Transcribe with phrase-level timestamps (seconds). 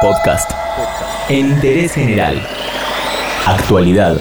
[0.00, 0.50] Podcast.
[1.28, 2.40] En interés general.
[3.46, 4.18] Actualidad.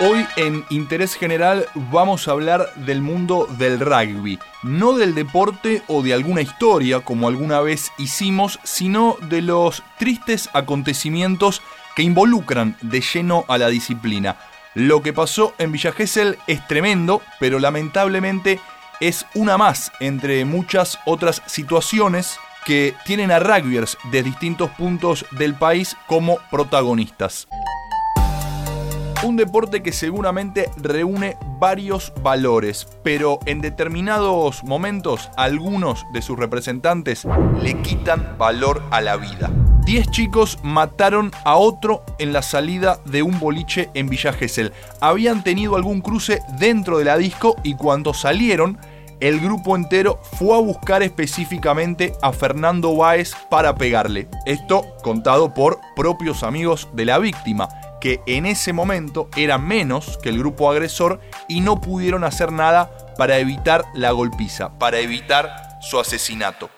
[0.00, 6.02] Hoy en Interés General vamos a hablar del mundo del rugby, no del deporte o
[6.02, 11.60] de alguna historia como alguna vez hicimos, sino de los tristes acontecimientos
[11.94, 14.36] que involucran de lleno a la disciplina.
[14.74, 18.60] Lo que pasó en Villa Gesell es tremendo, pero lamentablemente
[19.00, 22.38] es una más entre muchas otras situaciones
[22.70, 27.48] que tienen a rugbyers de distintos puntos del país como protagonistas.
[29.24, 37.26] Un deporte que seguramente reúne varios valores, pero en determinados momentos algunos de sus representantes
[37.60, 39.50] le quitan valor a la vida.
[39.84, 44.72] Diez chicos mataron a otro en la salida de un boliche en Villa Gesell.
[45.00, 48.78] Habían tenido algún cruce dentro de la disco y cuando salieron
[49.20, 54.28] el grupo entero fue a buscar específicamente a Fernando Báez para pegarle.
[54.46, 57.68] Esto contado por propios amigos de la víctima,
[58.00, 62.90] que en ese momento eran menos que el grupo agresor y no pudieron hacer nada
[63.18, 66.70] para evitar la golpiza, para evitar su asesinato.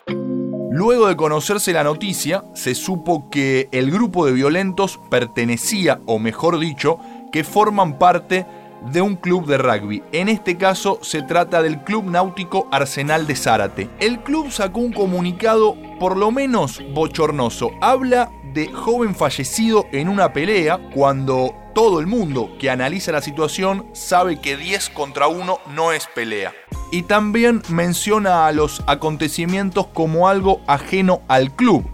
[0.74, 6.58] Luego de conocerse la noticia, se supo que el grupo de violentos pertenecía, o mejor
[6.58, 6.98] dicho,
[7.30, 8.46] que forman parte
[8.90, 10.02] de un club de rugby.
[10.12, 13.90] En este caso se trata del Club Náutico Arsenal de Zárate.
[14.00, 17.70] El club sacó un comunicado por lo menos bochornoso.
[17.80, 23.86] Habla de joven fallecido en una pelea cuando todo el mundo que analiza la situación
[23.92, 26.52] sabe que 10 contra 1 no es pelea.
[26.90, 31.84] Y también menciona a los acontecimientos como algo ajeno al club,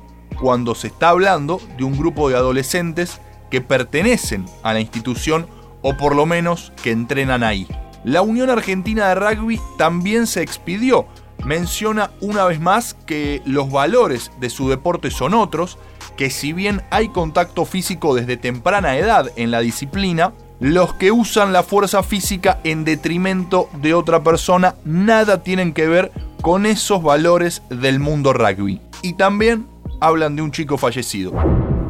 [0.41, 5.47] cuando se está hablando de un grupo de adolescentes que pertenecen a la institución
[5.82, 7.66] o por lo menos que entrenan ahí.
[8.04, 11.06] La Unión Argentina de Rugby también se expidió.
[11.44, 15.78] Menciona una vez más que los valores de su deporte son otros,
[16.16, 21.52] que si bien hay contacto físico desde temprana edad en la disciplina, los que usan
[21.52, 27.62] la fuerza física en detrimento de otra persona nada tienen que ver con esos valores
[27.70, 28.80] del mundo rugby.
[29.03, 29.66] Y también
[30.00, 31.32] hablan de un chico fallecido.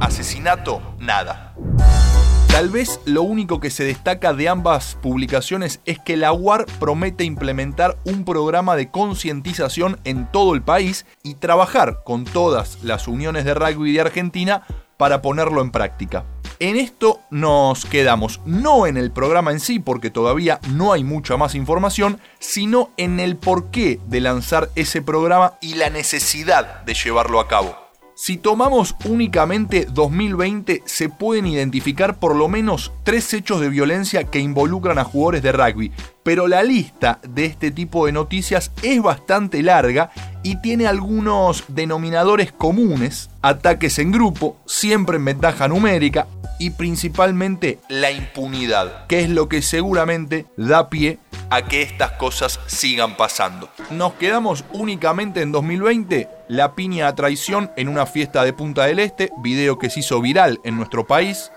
[0.01, 1.48] Asesinato, nada.
[2.49, 7.25] Tal vez lo único que se destaca de ambas publicaciones es que la UAR promete
[7.25, 13.45] implementar un programa de concientización en todo el país y trabajar con todas las uniones
[13.45, 14.65] de rugby de Argentina
[14.97, 16.25] para ponerlo en práctica.
[16.61, 21.37] En esto nos quedamos, no en el programa en sí, porque todavía no hay mucha
[21.37, 27.39] más información, sino en el porqué de lanzar ese programa y la necesidad de llevarlo
[27.39, 27.88] a cabo.
[28.21, 34.41] Si tomamos únicamente 2020, se pueden identificar por lo menos tres hechos de violencia que
[34.41, 35.93] involucran a jugadores de rugby,
[36.25, 40.11] pero la lista de este tipo de noticias es bastante larga
[40.43, 46.27] y tiene algunos denominadores comunes, ataques en grupo, siempre en ventaja numérica
[46.59, 51.21] y principalmente la impunidad, que es lo que seguramente da pie
[51.51, 53.69] a que estas cosas sigan pasando.
[53.91, 58.99] Nos quedamos únicamente en 2020, la piña a traición en una fiesta de Punta del
[58.99, 61.51] Este, video que se hizo viral en nuestro país.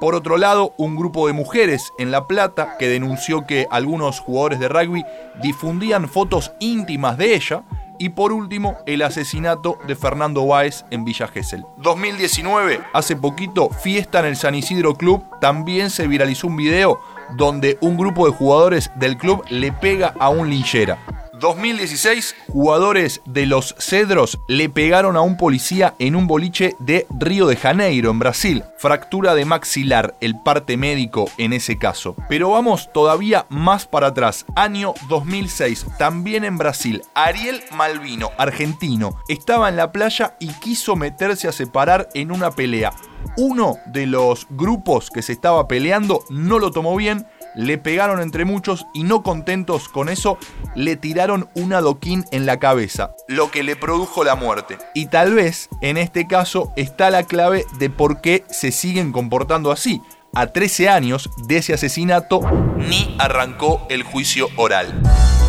[0.00, 4.60] Por otro lado, un grupo de mujeres en La Plata que denunció que algunos jugadores
[4.60, 5.04] de rugby
[5.42, 7.64] difundían fotos íntimas de ella.
[8.00, 11.64] Y por último, el asesinato de Fernando Báez en Villa Gesell.
[11.78, 17.00] 2019, hace poquito, fiesta en el San Isidro Club, también se viralizó un video
[17.30, 20.98] donde un grupo de jugadores del club le pega a un linchera.
[21.38, 27.46] 2016, jugadores de los Cedros le pegaron a un policía en un boliche de Río
[27.46, 28.64] de Janeiro, en Brasil.
[28.78, 32.16] Fractura de maxilar, el parte médico en ese caso.
[32.28, 34.44] Pero vamos todavía más para atrás.
[34.56, 37.02] Año 2006, también en Brasil.
[37.14, 42.92] Ariel Malvino, argentino, estaba en la playa y quiso meterse a separar en una pelea.
[43.36, 47.26] Uno de los grupos que se estaba peleando no lo tomó bien
[47.58, 50.38] le pegaron entre muchos y no contentos con eso,
[50.76, 54.78] le tiraron un adoquín en la cabeza, lo que le produjo la muerte.
[54.94, 59.72] Y tal vez en este caso está la clave de por qué se siguen comportando
[59.72, 60.00] así.
[60.34, 62.42] A 13 años de ese asesinato
[62.76, 65.02] ni arrancó el juicio oral.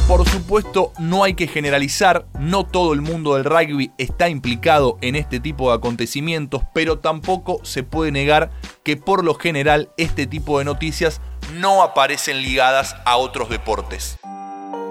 [0.08, 5.16] Por supuesto, no hay que generalizar, no todo el mundo del rugby está implicado en
[5.16, 8.50] este tipo de acontecimientos, pero tampoco se puede negar
[8.82, 11.22] que por lo general este tipo de noticias
[11.54, 14.18] no aparecen ligadas a otros deportes.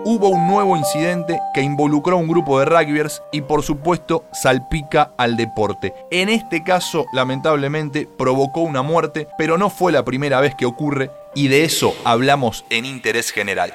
[0.05, 5.11] Hubo un nuevo incidente que involucró a un grupo de rugbyers y por supuesto salpica
[5.19, 5.93] al deporte.
[6.11, 11.11] En este caso, lamentablemente, provocó una muerte, pero no fue la primera vez que ocurre
[11.35, 13.75] y de eso hablamos en Interés General.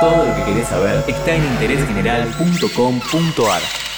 [0.00, 3.93] Todo lo que querés saber está en interésgeneral.com.ar.